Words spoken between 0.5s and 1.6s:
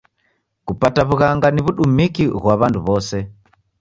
Kupata w'ughanga